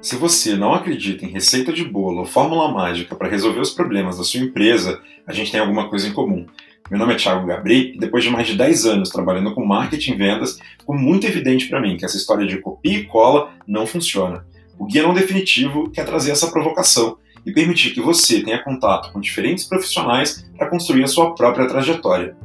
[0.00, 4.18] Se você não acredita em receita de bolo ou fórmula mágica para resolver os problemas
[4.18, 6.46] da sua empresa, a gente tem alguma coisa em comum.
[6.90, 10.12] Meu nome é Thiago Gabri e depois de mais de 10 anos trabalhando com marketing
[10.12, 13.86] e vendas, ficou muito evidente para mim que essa história de copia e cola não
[13.86, 14.46] funciona.
[14.78, 19.20] O Guia Não Definitivo quer trazer essa provocação e permitir que você tenha contato com
[19.20, 22.36] diferentes profissionais para construir a sua própria trajetória.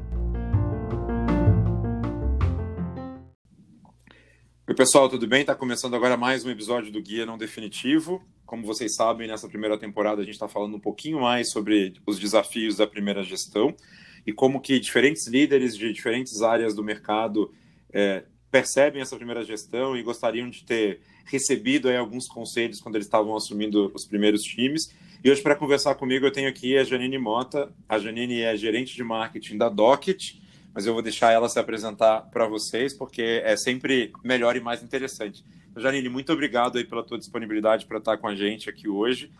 [4.77, 5.41] Pessoal, tudo bem?
[5.41, 8.23] Está começando agora mais um episódio do Guia Não Definitivo.
[8.45, 12.19] Como vocês sabem, nessa primeira temporada a gente está falando um pouquinho mais sobre os
[12.19, 13.75] desafios da primeira gestão
[14.23, 17.51] e como que diferentes líderes de diferentes áreas do mercado
[17.91, 23.07] é, percebem essa primeira gestão e gostariam de ter recebido aí, alguns conselhos quando eles
[23.07, 24.96] estavam assumindo os primeiros times.
[25.23, 27.73] E hoje, para conversar comigo, eu tenho aqui a Janine Mota.
[27.89, 30.35] A Janine é gerente de marketing da Docket
[30.77, 34.83] mas eu vou deixar ela se apresentar para vocês, porque é sempre melhor e mais
[34.83, 35.44] interessante.
[35.72, 39.31] Então, Janine, muito obrigado aí pela tua disponibilidade para estar com a gente aqui hoje.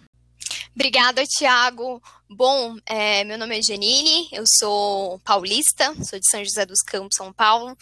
[0.73, 2.02] Obrigada, Tiago.
[2.28, 7.16] Bom, é, meu nome é Janine, eu sou paulista, sou de São José dos Campos,
[7.16, 7.78] São Paulo.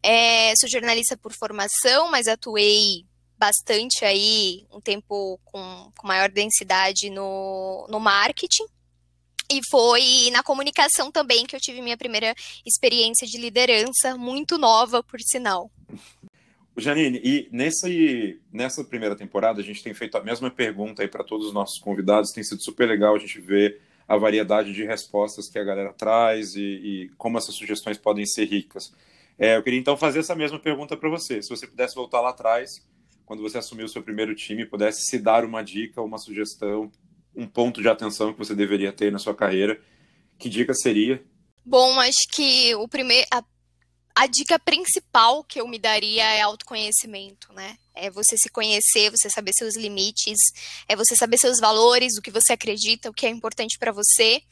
[0.00, 3.04] É, sou jornalista por formação, mas atuei
[3.36, 8.66] bastante aí, um tempo com, com maior densidade no, no marketing.
[9.50, 15.02] E foi na comunicação também que eu tive minha primeira experiência de liderança, muito nova,
[15.02, 15.70] por sinal.
[16.76, 21.46] Janine, e nessa primeira temporada a gente tem feito a mesma pergunta aí para todos
[21.46, 25.58] os nossos convidados, tem sido super legal a gente ver a variedade de respostas que
[25.58, 28.92] a galera traz e, e como essas sugestões podem ser ricas.
[29.38, 31.40] É, eu queria então fazer essa mesma pergunta para você.
[31.42, 32.84] Se você pudesse voltar lá atrás,
[33.24, 36.90] quando você assumiu o seu primeiro time, pudesse se dar uma dica, uma sugestão
[37.36, 39.80] um ponto de atenção que você deveria ter na sua carreira,
[40.38, 41.22] que dica seria?
[41.64, 43.42] Bom, acho que o primeiro, a,
[44.14, 47.76] a dica principal que eu me daria é autoconhecimento, né?
[47.94, 50.38] É você se conhecer, você saber seus limites,
[50.88, 54.42] é você saber seus valores, o que você acredita, o que é importante para você,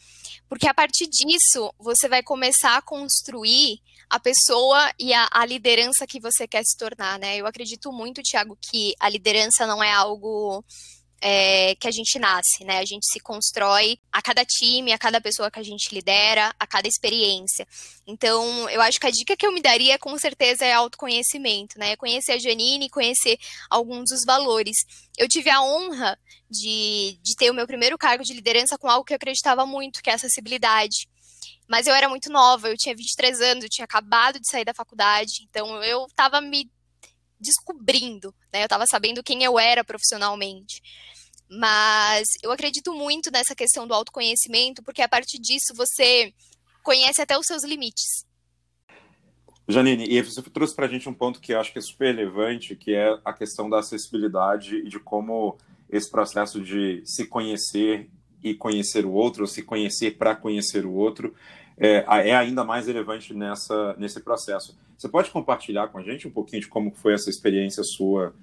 [0.49, 3.81] porque a partir disso você vai começar a construir
[4.11, 7.37] a pessoa e a, a, liderança que você quer se tornar, né?
[7.39, 10.63] Eu acredito muito, Tiago, que a liderança não é algo
[11.25, 12.79] é, que a gente nasce, né?
[12.79, 16.67] A gente se constrói a cada time, a cada pessoa que a gente lidera, a
[16.67, 17.65] cada experiência.
[18.05, 21.95] Então, eu acho que a dica que eu me daria, com certeza, é autoconhecimento, né?
[21.95, 23.39] Conhecer a Janine, conhecer
[23.71, 24.77] alguns dos valores.
[25.17, 26.19] Eu tive a honra
[26.51, 30.03] de, de ter o meu primeiro cargo de liderança com algo que eu acreditava muito,
[30.03, 31.09] que é acessibilidade.
[31.69, 34.75] Mas eu era muito nova, eu tinha 23 anos, eu tinha acabado de sair da
[34.75, 36.69] faculdade, então eu estava me
[37.43, 38.63] descobrindo, né?
[38.63, 40.81] Eu estava sabendo quem eu era profissionalmente.
[41.51, 46.33] Mas eu acredito muito nessa questão do autoconhecimento, porque a partir disso você
[46.83, 48.25] conhece até os seus limites.
[49.69, 52.07] Janine, e você trouxe para a gente um ponto que eu acho que é super
[52.07, 55.57] relevante, que é a questão da acessibilidade e de como
[55.89, 58.11] esse processo de se conhecer
[58.43, 61.35] e conhecer o outro, ou se conhecer para conhecer o outro,
[61.79, 64.77] é, é, ainda mais relevante nessa, nesse processo.
[64.97, 68.35] Você pode compartilhar com a gente um pouquinho de como foi essa experiência sua?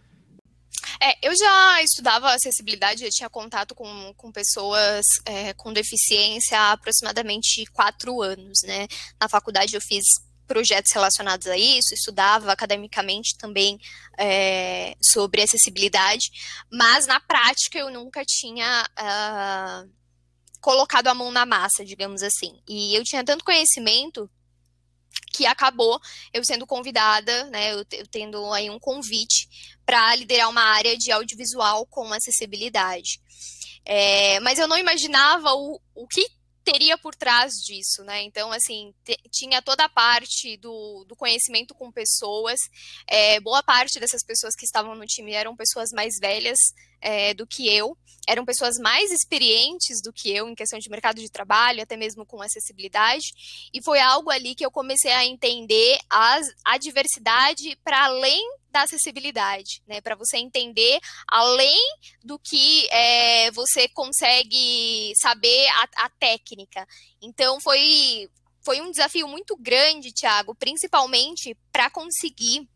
[1.02, 6.72] É, eu já estudava acessibilidade, eu tinha contato com, com pessoas é, com deficiência há
[6.74, 8.88] aproximadamente quatro anos, né?
[9.20, 10.04] Na faculdade eu fiz
[10.50, 13.80] projetos relacionados a isso, estudava academicamente também
[14.18, 16.32] é, sobre acessibilidade,
[16.72, 19.90] mas na prática eu nunca tinha uh,
[20.60, 22.60] colocado a mão na massa, digamos assim.
[22.68, 24.30] E eu tinha tanto conhecimento
[25.34, 26.00] que acabou
[26.34, 29.48] eu sendo convidada, né, eu, eu tendo aí um convite
[29.86, 33.20] para liderar uma área de audiovisual com acessibilidade.
[33.86, 36.28] É, mas eu não imaginava o, o que
[36.72, 38.22] teria por trás disso, né?
[38.22, 38.94] Então, assim,
[39.32, 42.60] tinha toda a parte do, do conhecimento com pessoas.
[43.08, 46.58] É, boa parte dessas pessoas que estavam no time eram pessoas mais velhas
[47.02, 47.98] é, do que eu,
[48.28, 52.26] eram pessoas mais experientes do que eu em questão de mercado de trabalho, até mesmo
[52.26, 53.70] com acessibilidade.
[53.74, 58.84] E foi algo ali que eu comecei a entender as, a diversidade para além da
[58.84, 60.02] acessibilidade, né?
[60.02, 61.80] Para você entender além
[62.24, 66.88] do que é, você consegue saber a, a técnica.
[67.22, 68.30] Então foi
[68.62, 72.68] foi um desafio muito grande, Thiago, principalmente para conseguir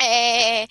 [0.00, 0.66] é,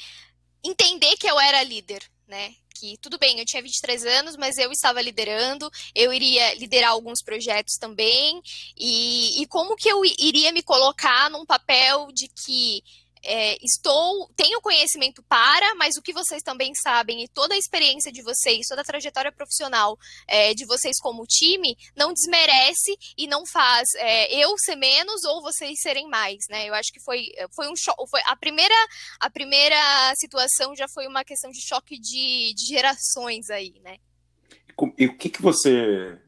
[0.64, 2.54] entender que eu era líder, né?
[2.80, 7.24] Que tudo bem, eu tinha 23 anos, mas eu estava liderando, eu iria liderar alguns
[7.24, 8.42] projetos também,
[8.78, 12.84] e, e como que eu iria me colocar num papel de que
[13.24, 18.12] é, estou, tenho conhecimento para, mas o que vocês também sabem e toda a experiência
[18.12, 19.98] de vocês, toda a trajetória profissional
[20.28, 25.42] é, de vocês como time, não desmerece e não faz é, eu ser menos ou
[25.42, 26.68] vocês serem mais, né?
[26.68, 28.76] Eu acho que foi, foi um choque, foi a primeira,
[29.20, 33.98] a primeira situação já foi uma questão de choque de, de gerações aí, né?
[34.98, 36.20] E o que, que você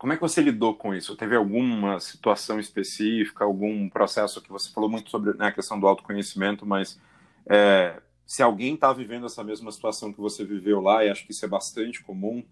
[0.00, 1.14] como é que você lidou com isso?
[1.14, 5.86] Teve alguma situação específica, algum processo que você falou muito sobre né, a questão do
[5.86, 6.98] autoconhecimento, mas
[7.44, 11.32] é, se alguém está vivendo essa mesma situação que você viveu lá, e acho que
[11.32, 12.42] isso é bastante comum,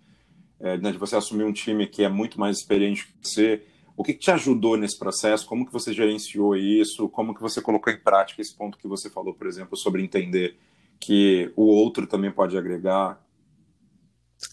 [0.61, 3.63] é, né, de você assumir um time que é muito mais experiente que você,
[3.97, 5.47] o que, que, te ajudou nesse processo?
[5.47, 7.09] Como que você gerenciou isso?
[7.09, 10.59] Como que você colocou em prática esse ponto que você falou, por exemplo, sobre entender
[11.01, 13.19] que o outro também pode agregar?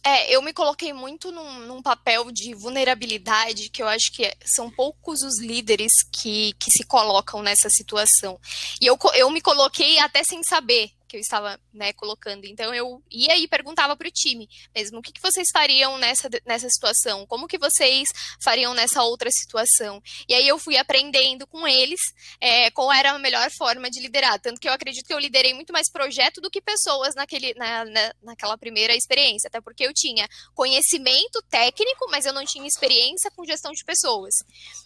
[0.03, 4.69] É, eu me coloquei muito num, num, papel de vulnerabilidade, que eu acho que são
[4.69, 8.39] poucos os líderes que, que se colocam nessa situação.
[8.81, 12.45] E eu, eu me coloquei até sem saber que eu estava né, colocando.
[12.45, 16.29] Então eu ia e perguntava para o time mesmo, o que, que, vocês fariam nessa,
[16.45, 17.25] nessa situação?
[17.25, 18.07] Como que vocês
[18.41, 20.01] fariam nessa outra situação?
[20.27, 21.99] E aí eu fui aprendendo com eles
[22.39, 24.39] é, qual era a melhor forma de liderar.
[24.39, 27.85] Tanto que eu acredito que eu liderei muito mais projeto do que pessoas naquele, na,
[27.85, 33.31] na, naquela primeira experiência, até porque eu tinha conhecimento técnico, mas eu não tinha experiência
[33.31, 34.33] com gestão de pessoas.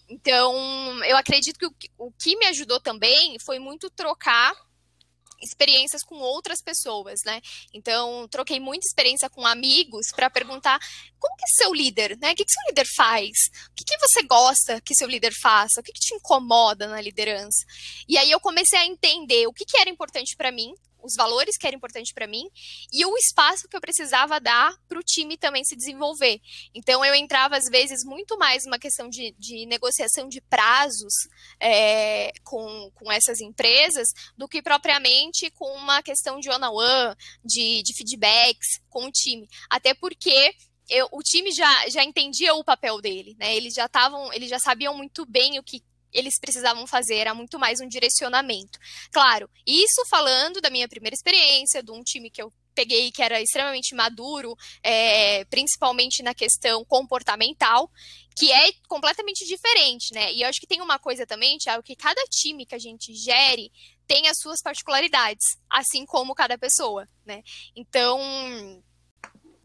[0.09, 0.53] Então,
[1.05, 4.53] eu acredito que o, o que me ajudou também foi muito trocar
[5.41, 7.41] experiências com outras pessoas, né?
[7.73, 10.79] Então, troquei muita experiência com amigos para perguntar
[11.19, 12.31] como que é seu líder, né?
[12.31, 13.29] O que, que seu líder faz?
[13.69, 15.79] O que, que você gosta que seu líder faça?
[15.79, 17.65] O que, que te incomoda na liderança?
[18.07, 21.57] E aí eu comecei a entender o que, que era importante para mim, os valores
[21.57, 22.49] que eram importantes para mim
[22.91, 26.39] e o espaço que eu precisava dar para o time também se desenvolver.
[26.73, 31.13] Então eu entrava às vezes muito mais numa questão de, de negociação de prazos
[31.59, 34.07] é, com, com essas empresas
[34.37, 39.47] do que propriamente com uma questão de one-on-one, de, de feedbacks com o time.
[39.69, 40.53] Até porque
[40.89, 43.55] eu, o time já, já entendia o papel dele, né?
[43.55, 45.83] Eles já estavam, eles já sabiam muito bem o que
[46.13, 48.79] eles precisavam fazer era muito mais um direcionamento.
[49.11, 53.41] Claro, isso falando da minha primeira experiência, de um time que eu peguei que era
[53.41, 57.91] extremamente maduro, é, principalmente na questão comportamental,
[58.37, 60.31] que é completamente diferente, né?
[60.31, 63.13] E eu acho que tem uma coisa também, Thiago, que cada time que a gente
[63.13, 63.69] gere
[64.07, 67.43] tem as suas particularidades, assim como cada pessoa, né?
[67.75, 68.17] Então,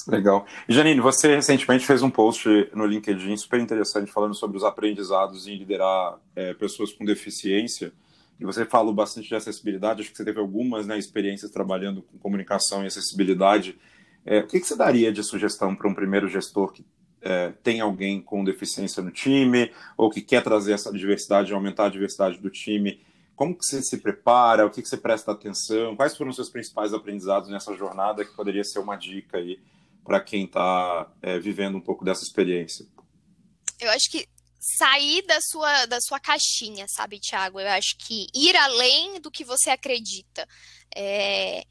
[0.06, 0.46] Legal.
[0.68, 5.56] Janine, você recentemente fez um post no LinkedIn super interessante falando sobre os aprendizados em
[5.56, 7.92] liderar é, pessoas com deficiência.
[8.38, 12.18] E você falou bastante de acessibilidade, acho que você teve algumas né, experiências trabalhando com
[12.18, 13.78] comunicação e acessibilidade.
[14.26, 16.84] É, o que, que, você daria de sugestão para um primeiro gestor que
[17.22, 21.90] é, tem alguém com deficiência no time, ou que quer trazer essa diversidade, aumentar a
[21.90, 23.00] diversidade do time?
[23.36, 24.66] Como que você se prepara?
[24.66, 25.96] O que, que você presta atenção?
[25.96, 29.58] Quais foram os seus principais aprendizados nessa jornada que poderia ser uma dica aí
[30.04, 32.86] para quem está é, vivendo um pouco dessa experiência?
[33.80, 34.28] Eu acho que
[34.60, 37.60] sair da sua, da sua caixinha, sabe, Tiago?
[37.60, 40.46] Eu acho que ir além do que você acredita.
[40.94, 41.64] É...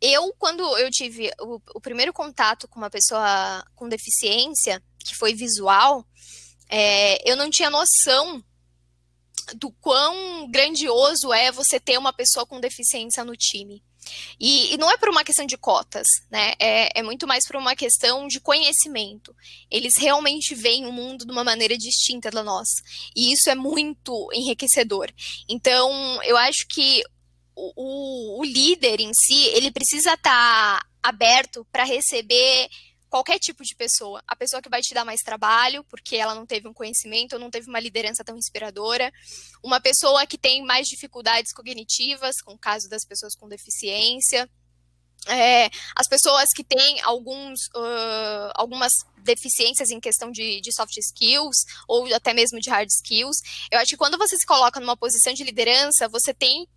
[0.00, 5.32] Eu, quando eu tive o, o, primeiro contato com uma pessoa com deficiência, que foi
[5.32, 6.06] visual,
[6.68, 8.44] é, eu não tinha noção
[9.54, 13.82] do quão grandioso é você ter uma pessoa com deficiência no time.
[14.38, 16.54] E, e, não é por uma questão de cotas, né?
[16.58, 19.34] É, é, muito mais por uma questão de conhecimento.
[19.70, 22.82] Eles realmente veem o mundo de uma maneira distinta da nossa.
[23.14, 25.10] E isso é muito enriquecedor.
[25.48, 27.02] Então, eu acho que
[27.54, 32.68] o, o, o líder em si, ele precisa estar tá aberto para receber
[33.08, 34.22] qualquer tipo de pessoa.
[34.26, 37.38] A pessoa que vai te dar mais trabalho, porque ela não teve um conhecimento, ou
[37.38, 39.12] não teve uma liderança tão inspiradora.
[39.62, 44.48] Uma pessoa que tem mais dificuldades cognitivas, com o caso das pessoas com deficiência.
[45.28, 51.64] É, as pessoas que têm alguns, uh, algumas deficiências em questão de, de, soft skills
[51.88, 53.36] ou até mesmo de hard skills.
[53.70, 56.68] Eu acho que quando você se coloca numa posição de liderança, você tem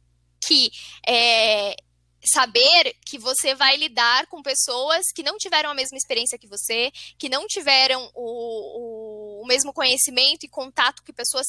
[0.42, 0.72] que
[1.08, 1.76] é,
[2.24, 6.92] saber que você vai lidar com pessoas que não tiveram a mesma experiência que você,
[7.18, 11.48] que não tiveram o, o, o mesmo conhecimento e contato que pessoas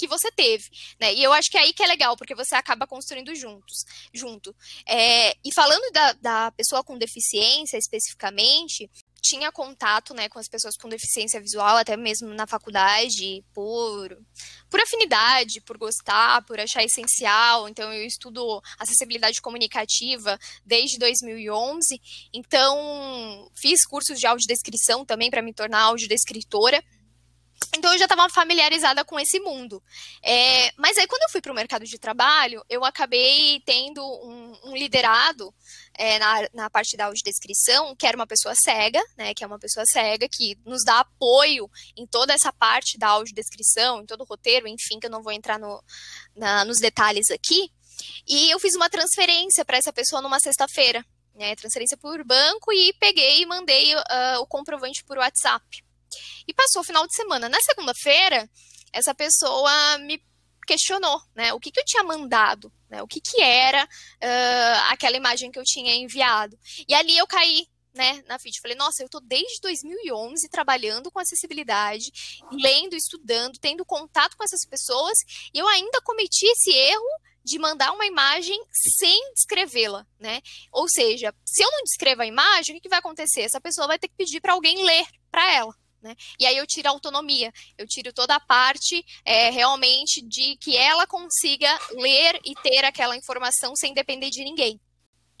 [0.00, 1.12] que você teve, né?
[1.12, 4.56] E eu acho que é aí que é legal, porque você acaba construindo juntos, junto.
[4.86, 8.90] É, e falando da, da pessoa com deficiência especificamente,
[9.30, 14.16] tinha contato né, com as pessoas com deficiência visual, até mesmo na faculdade, por,
[14.68, 17.68] por afinidade, por gostar, por achar essencial.
[17.68, 22.00] Então, eu estudo acessibilidade comunicativa desde 2011.
[22.34, 26.82] Então, fiz cursos de audiodescrição também para me tornar audiodescritora.
[27.76, 29.82] Então eu já estava familiarizada com esse mundo.
[30.22, 34.70] É, mas aí quando eu fui para o mercado de trabalho, eu acabei tendo um,
[34.70, 35.54] um liderado
[36.00, 39.34] é, na, na parte da audiodescrição, que era uma pessoa cega, né?
[39.34, 44.00] Que é uma pessoa cega que nos dá apoio em toda essa parte da audiodescrição,
[44.00, 45.84] em todo o roteiro, enfim, que eu não vou entrar no,
[46.34, 47.70] na, nos detalhes aqui.
[48.26, 51.04] E eu fiz uma transferência para essa pessoa numa sexta-feira,
[51.34, 51.54] né?
[51.54, 55.84] Transferência por banco e peguei e mandei uh, o comprovante por WhatsApp.
[56.48, 57.46] E passou o final de semana.
[57.46, 58.48] Na segunda-feira,
[58.90, 60.18] essa pessoa me
[60.66, 61.52] questionou, né?
[61.52, 63.02] O que, que eu tinha mandado, né?
[63.02, 66.58] O que, que era uh, aquela imagem que eu tinha enviado.
[66.88, 68.60] E ali eu caí né, na FIT.
[68.60, 72.10] Falei, nossa, eu tô desde 2011 trabalhando com acessibilidade,
[72.52, 75.18] lendo, estudando, tendo contato com essas pessoas,
[75.52, 80.40] e eu ainda cometi esse erro de mandar uma imagem sem descrevê-la, né?
[80.70, 83.40] Ou seja, se eu não descrevo a imagem, o que, que vai acontecer?
[83.42, 85.74] Essa pessoa vai ter que pedir para alguém ler para ela.
[86.02, 86.16] Né?
[86.38, 90.76] E aí eu tiro a autonomia, eu tiro toda a parte é, realmente de que
[90.76, 94.80] ela consiga ler e ter aquela informação sem depender de ninguém.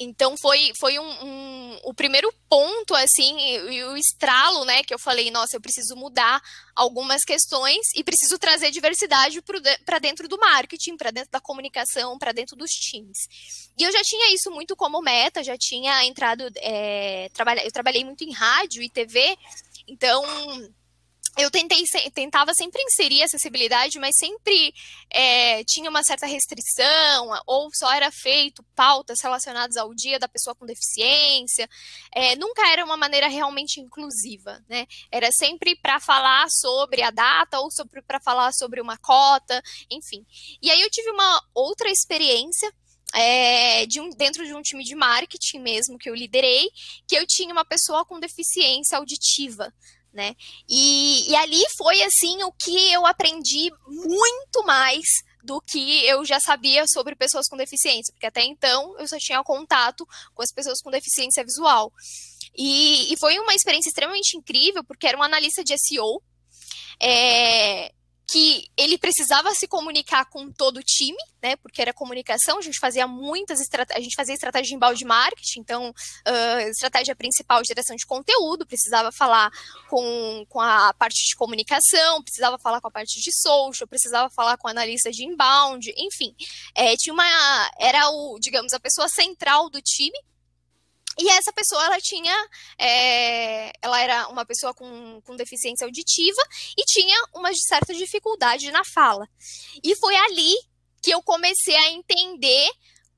[0.02, 3.38] Então foi, foi um, um, o primeiro ponto, assim,
[3.70, 6.40] e o estralo, né, que eu falei, nossa, eu preciso mudar
[6.74, 9.42] algumas questões e preciso trazer diversidade
[9.84, 13.18] para dentro do marketing, para dentro da comunicação, para dentro dos times.
[13.78, 18.02] E eu já tinha isso muito como meta, já tinha entrado, é, trabalha, eu trabalhei
[18.02, 19.36] muito em rádio e TV,
[19.90, 20.24] então
[21.38, 24.74] eu tentei, tentava sempre inserir acessibilidade, mas sempre
[25.08, 30.54] é, tinha uma certa restrição, ou só era feito pautas relacionadas ao dia da pessoa
[30.54, 31.68] com deficiência.
[32.12, 34.86] É, nunca era uma maneira realmente inclusiva, né?
[35.10, 37.68] Era sempre para falar sobre a data ou
[38.06, 40.26] para falar sobre uma cota, enfim.
[40.60, 42.72] E aí eu tive uma outra experiência
[43.14, 46.68] é, de um, dentro de um time de marketing mesmo que eu liderei,
[47.06, 49.72] que eu tinha uma pessoa com deficiência auditiva
[50.12, 50.34] né?
[50.68, 55.04] E, e ali foi assim o que eu aprendi muito mais
[55.42, 59.42] do que eu já sabia sobre pessoas com deficiência, porque até então eu só tinha
[59.42, 61.92] contato com as pessoas com deficiência visual.
[62.56, 66.20] E, e foi uma experiência extremamente incrível, porque era um analista de SEO.
[67.00, 67.92] É,
[68.30, 71.56] que ele precisava se comunicar com todo o time, né?
[71.56, 75.60] Porque era comunicação, a gente fazia muitas estratégias, a gente fazia estratégia de embalde marketing,
[75.60, 79.50] então uh, estratégia principal direção de conteúdo, precisava falar
[79.88, 84.56] com, com a parte de comunicação, precisava falar com a parte de social, precisava falar
[84.56, 86.32] com analista de inbound, enfim,
[86.74, 87.24] é, tinha uma
[87.78, 90.16] era o, digamos, a pessoa central do time
[91.18, 92.34] e essa pessoa, ela tinha,
[92.78, 96.40] é, ela era uma pessoa com, com deficiência auditiva
[96.76, 99.28] e tinha uma certa dificuldade na fala.
[99.82, 100.54] E foi ali
[101.02, 102.70] que eu comecei a entender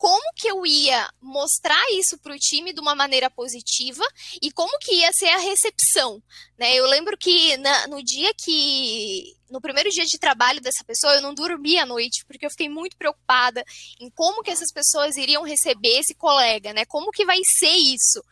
[0.02, 4.02] como que eu ia mostrar isso para o time de uma maneira positiva
[4.42, 6.20] e como que ia ser a recepção.
[6.58, 6.74] Né?
[6.74, 9.36] Eu lembro que na, no dia que.
[9.48, 12.68] No primeiro dia de trabalho dessa pessoa, eu não dormi à noite, porque eu fiquei
[12.68, 13.64] muito preocupada
[14.00, 16.84] em como que essas pessoas iriam receber esse colega, né?
[16.86, 18.24] Como que vai ser isso?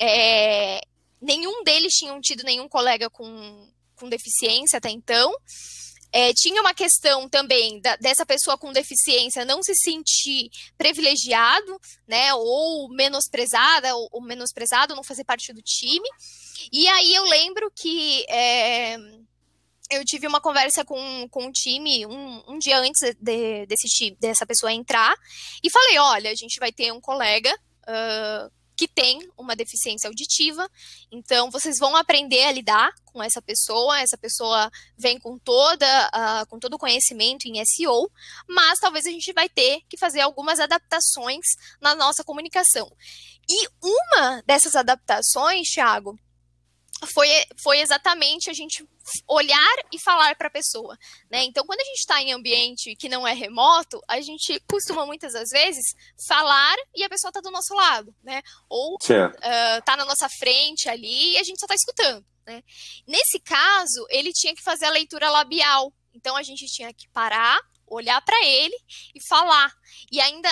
[0.00, 0.80] É,
[1.20, 5.30] nenhum deles tinham tido nenhum colega com, com deficiência até então.
[6.12, 12.32] É, tinha uma questão também da, dessa pessoa com deficiência não se sentir privilegiado, né,
[12.34, 16.08] ou menosprezada, ou, ou menosprezado, não fazer parte do time.
[16.72, 18.96] E aí eu lembro que é,
[19.90, 24.46] eu tive uma conversa com, com o time um, um dia antes de, desse, dessa
[24.46, 25.14] pessoa entrar
[25.62, 27.52] e falei, olha, a gente vai ter um colega
[27.84, 30.70] uh, que tem uma deficiência auditiva.
[31.10, 33.98] Então, vocês vão aprender a lidar com essa pessoa.
[33.98, 38.08] Essa pessoa vem com toda uh, com todo o conhecimento em SEO,
[38.48, 41.44] mas talvez a gente vai ter que fazer algumas adaptações
[41.80, 42.88] na nossa comunicação.
[43.50, 46.16] E uma dessas adaptações, Thiago,
[47.06, 47.28] foi,
[47.62, 48.86] foi exatamente a gente
[49.26, 50.98] olhar e falar para a pessoa,
[51.30, 51.44] né?
[51.44, 55.32] Então, quando a gente está em ambiente que não é remoto, a gente costuma muitas
[55.32, 55.94] das vezes
[56.26, 58.42] falar e a pessoa está do nosso lado, né?
[58.68, 62.62] Ou está uh, na nossa frente ali e a gente só está escutando, né?
[63.06, 65.92] Nesse caso, ele tinha que fazer a leitura labial.
[66.12, 68.76] Então, a gente tinha que parar, olhar para ele
[69.14, 69.72] e falar.
[70.10, 70.48] E ainda,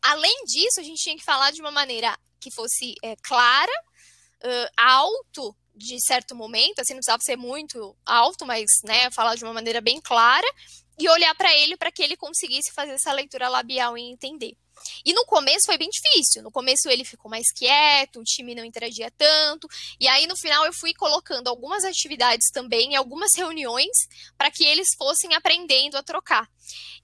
[0.00, 3.72] além disso, a gente tinha que falar de uma maneira que fosse é, clara,
[4.44, 9.44] uh, alto de certo momento, assim, não precisava ser muito alto, mas, né, falar de
[9.44, 10.46] uma maneira bem clara
[10.98, 14.56] e olhar para ele para que ele conseguisse fazer essa leitura labial e entender.
[15.04, 16.42] E no começo foi bem difícil.
[16.42, 19.68] No começo ele ficou mais quieto, o time não interagia tanto.
[20.00, 23.96] E aí no final eu fui colocando algumas atividades também, algumas reuniões,
[24.36, 26.48] para que eles fossem aprendendo a trocar.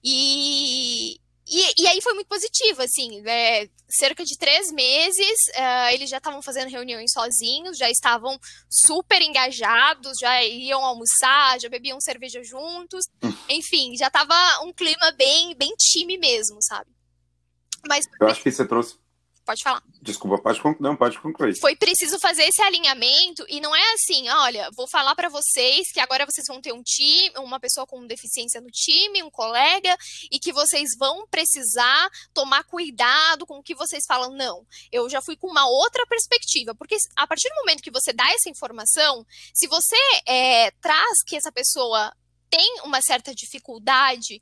[0.03, 6.09] E, e, e, aí foi muito positivo, assim, é, cerca de três meses, uh, eles
[6.09, 12.41] já estavam fazendo reuniões sozinhos, já estavam super engajados, já iam almoçar, já bebiam cerveja
[12.43, 13.33] juntos, hum.
[13.49, 14.33] enfim, já estava
[14.63, 16.89] um clima bem, bem time mesmo, sabe?
[17.87, 18.97] Mas eu acho que você trouxe
[19.45, 19.83] Pode falar.
[20.01, 20.81] Desculpa, pode concluir.
[20.81, 21.55] Não, pode concluir.
[21.59, 25.99] Foi preciso fazer esse alinhamento e não é assim, olha, vou falar para vocês que
[25.99, 29.95] agora vocês vão ter um time, uma pessoa com deficiência no time, um colega,
[30.31, 34.31] e que vocês vão precisar tomar cuidado com o que vocês falam.
[34.31, 38.13] Não, eu já fui com uma outra perspectiva, porque a partir do momento que você
[38.13, 42.13] dá essa informação, se você é, traz que essa pessoa
[42.49, 44.41] tem uma certa dificuldade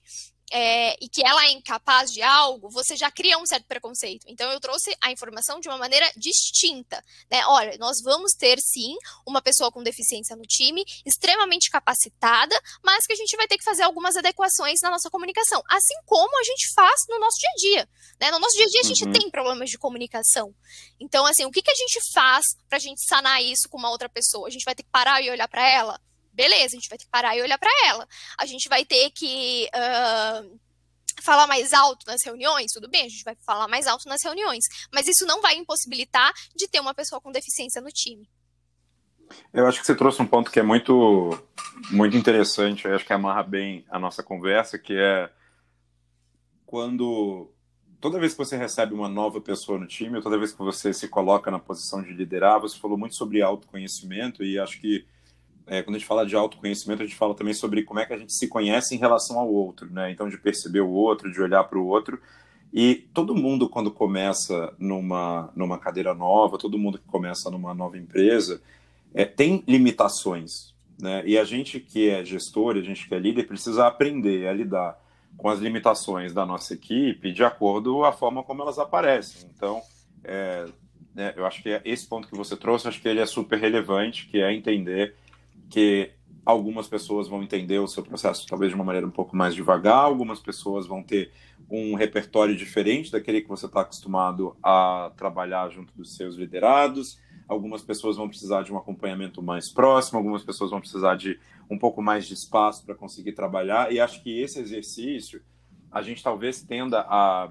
[0.52, 4.26] é, e que ela é incapaz de algo, você já cria um certo preconceito.
[4.28, 7.04] Então, eu trouxe a informação de uma maneira distinta.
[7.32, 7.46] Né?
[7.48, 13.14] Olha, nós vamos ter sim uma pessoa com deficiência no time, extremamente capacitada, mas que
[13.14, 16.74] a gente vai ter que fazer algumas adequações na nossa comunicação, assim como a gente
[16.74, 17.90] faz no nosso dia a dia.
[18.20, 18.32] Né?
[18.32, 19.14] No nosso dia a dia, a gente uhum.
[19.14, 20.54] tem problemas de comunicação.
[21.00, 23.90] Então, assim, o que, que a gente faz para a gente sanar isso com uma
[23.90, 24.48] outra pessoa?
[24.48, 26.00] A gente vai ter que parar e olhar para ela?
[26.34, 28.08] Beleza, a gente vai ter que parar e olhar para ela.
[28.38, 30.60] A gente vai ter que uh,
[31.22, 34.64] falar mais alto nas reuniões, tudo bem, a gente vai falar mais alto nas reuniões,
[34.94, 38.30] mas isso não vai impossibilitar de ter uma pessoa com deficiência no time.
[39.54, 41.30] Eu acho que você trouxe um ponto que é muito,
[41.90, 45.30] muito interessante, eu acho que amarra bem a nossa conversa, que é
[46.66, 47.50] quando
[48.02, 51.08] toda vez que você recebe uma nova pessoa no time, toda vez que você se
[51.08, 55.06] coloca na posição de liderar, você falou muito sobre autoconhecimento e acho que
[55.72, 58.12] é, quando a gente fala de autoconhecimento, a gente fala também sobre como é que
[58.12, 60.12] a gente se conhece em relação ao outro, né?
[60.12, 62.20] Então, de perceber o outro, de olhar para o outro.
[62.74, 67.98] E todo mundo, quando começa numa, numa cadeira nova, todo mundo que começa numa nova
[67.98, 68.62] empresa,
[69.14, 71.24] é, tem limitações, né?
[71.26, 75.00] E a gente que é gestor, a gente que é líder, precisa aprender a lidar
[75.38, 79.50] com as limitações da nossa equipe de acordo com a forma como elas aparecem.
[79.56, 79.82] Então,
[80.26, 80.66] é,
[81.16, 83.58] é, eu acho que é esse ponto que você trouxe, acho que ele é super
[83.58, 85.16] relevante, que é entender
[85.72, 86.12] que
[86.46, 90.04] algumas pessoas vão entender o seu processo talvez de uma maneira um pouco mais devagar,
[90.04, 91.32] algumas pessoas vão ter
[91.70, 97.82] um repertório diferente daquele que você está acostumado a trabalhar junto dos seus liderados, algumas
[97.82, 102.02] pessoas vão precisar de um acompanhamento mais próximo, algumas pessoas vão precisar de um pouco
[102.02, 105.42] mais de espaço para conseguir trabalhar, e acho que esse exercício
[105.90, 107.50] a gente talvez tenda a,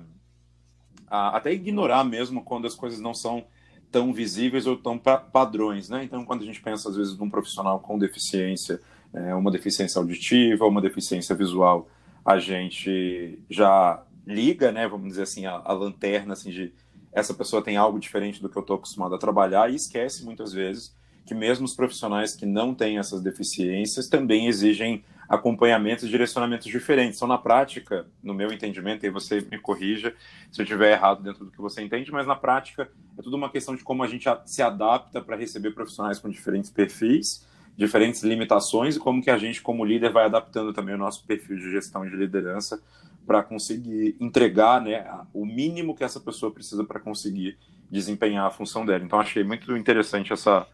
[1.06, 3.47] a até ignorar mesmo quando as coisas não são
[3.90, 6.04] tão visíveis ou tão padrões, né?
[6.04, 8.80] Então, quando a gente pensa às vezes num profissional com deficiência,
[9.12, 11.88] é, uma deficiência auditiva, uma deficiência visual,
[12.24, 14.86] a gente já liga, né?
[14.86, 16.72] Vamos dizer assim, a, a lanterna assim de
[17.12, 20.52] essa pessoa tem algo diferente do que eu estou acostumado a trabalhar e esquece muitas
[20.52, 20.94] vezes
[21.30, 27.19] que mesmo os profissionais que não têm essas deficiências também exigem acompanhamentos e direcionamentos diferentes.
[27.19, 30.12] Então, na prática, no meu entendimento, e você me corrija
[30.50, 33.49] se eu estiver errado dentro do que você entende, mas na prática é tudo uma
[33.49, 38.97] questão de como a gente se adapta para receber profissionais com diferentes perfis, diferentes limitações
[38.97, 42.04] e como que a gente, como líder, vai adaptando também o nosso perfil de gestão
[42.04, 42.82] e de liderança
[43.25, 47.56] para conseguir entregar né, o mínimo que essa pessoa precisa para conseguir
[47.88, 49.04] desempenhar a função dela.
[49.04, 50.66] Então, achei muito interessante essa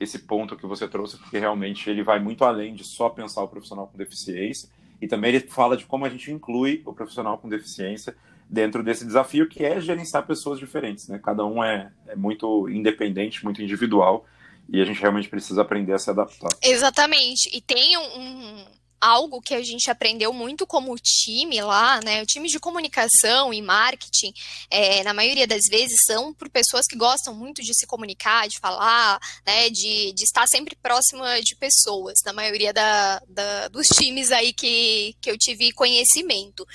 [0.00, 3.48] esse ponto que você trouxe, porque realmente ele vai muito além de só pensar o
[3.48, 4.68] profissional com deficiência,
[5.00, 8.16] e também ele fala de como a gente inclui o profissional com deficiência
[8.48, 11.20] dentro desse desafio, que é gerenciar pessoas diferentes, né?
[11.22, 14.24] Cada um é, é muito independente, muito individual,
[14.68, 16.48] e a gente realmente precisa aprender a se adaptar.
[16.62, 18.64] Exatamente, e tem um,
[19.06, 22.22] algo que a gente aprendeu muito como time lá, né?
[22.22, 24.32] O time de comunicação e marketing,
[24.68, 28.58] é, na maioria das vezes, são por pessoas que gostam muito de se comunicar, de
[28.58, 29.70] falar, né?
[29.70, 35.14] De, de estar sempre próxima de pessoas, na maioria da, da, dos times aí que,
[35.20, 36.66] que eu tive conhecimento.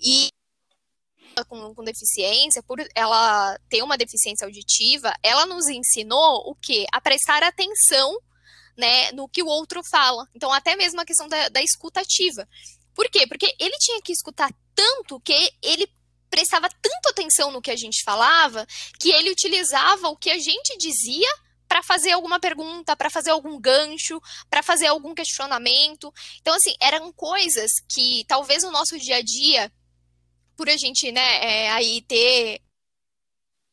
[0.00, 0.28] E
[1.48, 6.86] com, com, deficiência, por ela ter uma deficiência auditiva, ela nos ensinou o que?
[6.92, 8.18] A prestar atenção
[8.76, 10.26] né, no que o outro fala.
[10.34, 12.48] Então, até mesmo a questão da, da escutativa.
[12.94, 13.26] Por quê?
[13.26, 15.86] Porque ele tinha que escutar tanto que ele
[16.30, 18.66] prestava tanto atenção no que a gente falava
[18.98, 21.28] que ele utilizava o que a gente dizia
[21.68, 26.12] para fazer alguma pergunta, para fazer algum gancho, para fazer algum questionamento.
[26.40, 29.72] Então, assim, eram coisas que talvez no nosso dia a dia,
[30.56, 32.60] por a gente, né, é, aí ter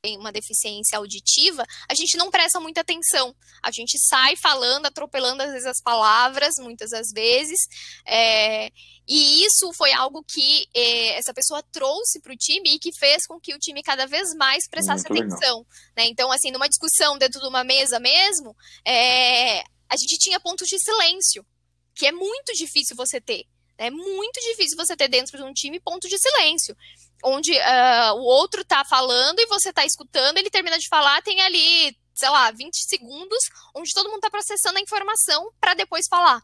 [0.02, 3.36] tem uma deficiência auditiva, a gente não presta muita atenção.
[3.62, 7.60] A gente sai falando, atropelando às vezes as palavras, muitas das vezes.
[8.06, 8.70] É,
[9.08, 13.26] e isso foi algo que é, essa pessoa trouxe para o time e que fez
[13.28, 15.66] com que o time cada vez mais prestasse Muito atenção.
[15.98, 16.06] Né?
[16.06, 19.60] Então, assim, numa discussão dentro de uma mesa mesmo, é,
[19.90, 21.46] a gente tinha pontos de silêncio,
[21.94, 23.46] que é muito difícil você ter.
[23.78, 26.76] É muito difícil você ter dentro de um time ponto de silêncio,
[27.24, 31.42] onde uh, o outro tá falando e você tá escutando, ele termina de falar, tem
[31.42, 33.40] ali, sei lá, 20 segundos,
[33.76, 36.42] onde todo mundo tá processando a informação para depois falar.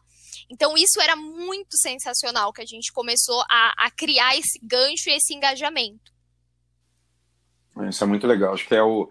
[0.50, 5.14] Então, isso era muito sensacional, que a gente começou a, a criar esse gancho e
[5.14, 6.12] esse engajamento.
[7.88, 8.54] Isso é muito legal.
[8.54, 9.10] Acho que é o,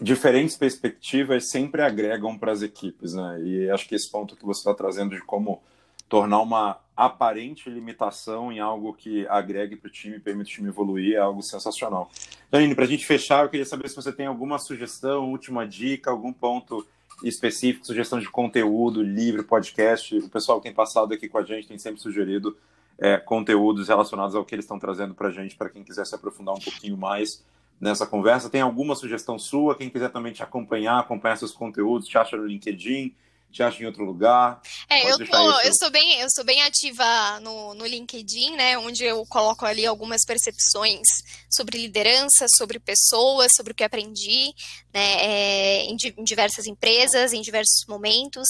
[0.00, 3.40] diferentes perspectivas sempre agregam para as equipes, né?
[3.42, 5.62] E acho que esse ponto que você está trazendo de como
[6.08, 11.14] tornar uma aparente limitação em algo que agregue para o time, permite o time evoluir,
[11.14, 12.10] é algo sensacional.
[12.50, 16.10] Janine, para a gente fechar, eu queria saber se você tem alguma sugestão, última dica,
[16.10, 16.86] algum ponto
[17.22, 20.16] específico, sugestão de conteúdo, livro, podcast.
[20.18, 22.56] O pessoal que tem passado aqui com a gente tem sempre sugerido
[22.98, 26.14] é, conteúdos relacionados ao que eles estão trazendo para a gente, para quem quiser se
[26.14, 27.44] aprofundar um pouquinho mais
[27.80, 28.50] nessa conversa.
[28.50, 29.76] Tem alguma sugestão sua?
[29.76, 33.14] Quem quiser também te acompanhar, acompanhar seus conteúdos, te acha no LinkedIn,
[33.50, 34.60] te acha em outro lugar?
[34.88, 38.76] É, eu, tô, eu, sou bem, eu sou bem ativa no, no LinkedIn, né?
[38.78, 41.06] Onde eu coloco ali algumas percepções
[41.50, 44.52] sobre liderança, sobre pessoas, sobre o que aprendi,
[44.92, 45.16] né?
[45.20, 48.48] É, em, em diversas empresas, em diversos momentos.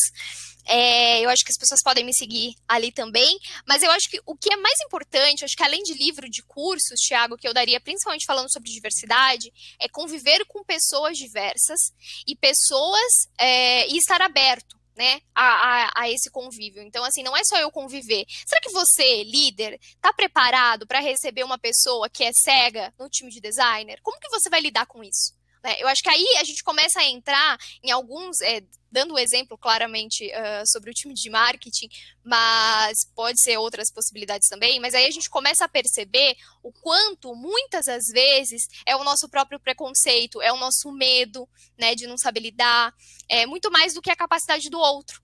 [0.68, 3.38] É, eu acho que as pessoas podem me seguir ali também.
[3.66, 6.42] Mas eu acho que o que é mais importante, acho que além de livro, de
[6.42, 11.78] cursos, Thiago, que eu daria principalmente falando sobre diversidade, é conviver com pessoas diversas
[12.26, 14.75] e pessoas é, e estar aberto.
[14.96, 16.80] Né, a, a, a, esse convívio.
[16.80, 18.24] Então, assim, não é só eu conviver.
[18.46, 23.30] Será que você, líder, está preparado para receber uma pessoa que é cega no time
[23.30, 24.00] de designer?
[24.02, 25.34] Como que você vai lidar com isso?
[25.66, 25.74] Né?
[25.80, 29.58] Eu acho que aí a gente começa a entrar em alguns, é, dando o exemplo
[29.58, 31.88] claramente uh, sobre o time de marketing,
[32.24, 37.34] mas pode ser outras possibilidades também, mas aí a gente começa a perceber o quanto,
[37.34, 42.16] muitas das vezes, é o nosso próprio preconceito, é o nosso medo, né, de não
[42.16, 42.94] saber lidar,
[43.28, 45.20] é muito mais do que a capacidade do outro.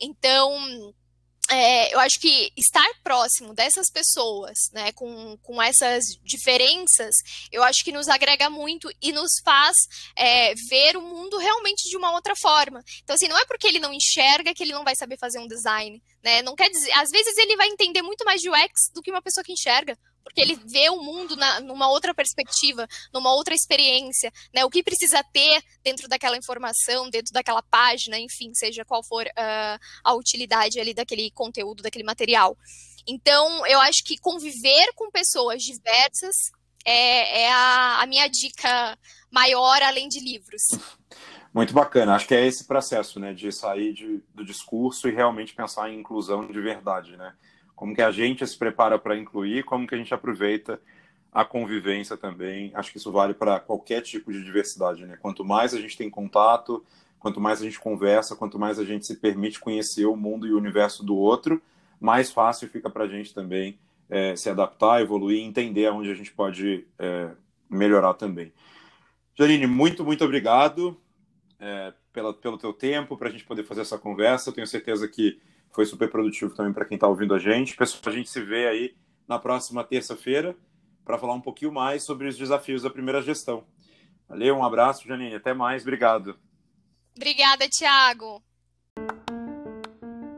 [0.00, 0.94] Então,
[1.50, 7.14] é, eu acho que estar próximo dessas pessoas, né, com, com essas diferenças,
[7.50, 9.76] eu acho que nos agrega muito e nos faz
[10.16, 12.82] é, ver o mundo realmente de uma outra forma.
[13.02, 15.48] Então, assim, não é porque ele não enxerga que ele não vai saber fazer um
[15.48, 16.40] design, né?
[16.42, 19.22] Não quer dizer, às vezes ele vai entender muito mais de UX do que uma
[19.22, 24.32] pessoa que enxerga porque ele vê o mundo na, numa outra perspectiva, numa outra experiência,
[24.54, 24.64] né?
[24.64, 29.78] O que precisa ter dentro daquela informação, dentro daquela página, enfim, seja qual for uh,
[30.04, 32.56] a utilidade ali daquele conteúdo, daquele material.
[33.06, 36.36] Então, eu acho que conviver com pessoas diversas
[36.84, 38.98] é, é a, a minha dica
[39.30, 40.62] maior, além de livros.
[41.52, 42.14] Muito bacana.
[42.14, 45.98] Acho que é esse processo, né, de sair de, do discurso e realmente pensar em
[45.98, 47.34] inclusão de verdade, né?
[47.80, 50.78] Como que a gente se prepara para incluir, como que a gente aproveita
[51.32, 52.70] a convivência também.
[52.74, 55.16] Acho que isso vale para qualquer tipo de diversidade, né?
[55.16, 56.84] Quanto mais a gente tem contato,
[57.18, 60.52] quanto mais a gente conversa, quanto mais a gente se permite conhecer o mundo e
[60.52, 61.62] o universo do outro,
[61.98, 63.78] mais fácil fica para a gente também
[64.10, 67.30] é, se adaptar, evoluir entender aonde a gente pode é,
[67.70, 68.52] melhorar também.
[69.34, 71.00] Janine, muito, muito obrigado
[71.58, 74.50] é, pela, pelo teu tempo, para a gente poder fazer essa conversa.
[74.50, 77.76] Eu tenho certeza que foi super produtivo também para quem está ouvindo a gente.
[77.76, 78.94] Pessoal, a gente se vê aí
[79.28, 80.56] na próxima terça-feira
[81.04, 83.64] para falar um pouquinho mais sobre os desafios da primeira gestão.
[84.28, 85.34] Valeu, um abraço, Janine.
[85.34, 85.82] Até mais.
[85.82, 86.36] Obrigado.
[87.16, 88.42] Obrigada, Thiago.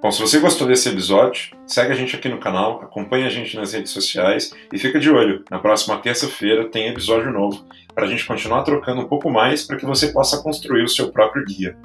[0.03, 3.55] Bom, se você gostou desse episódio, segue a gente aqui no canal, acompanha a gente
[3.55, 5.45] nas redes sociais e fica de olho.
[5.49, 7.64] Na próxima terça-feira tem episódio novo
[7.95, 11.12] para a gente continuar trocando um pouco mais para que você possa construir o seu
[11.12, 11.79] próprio guia.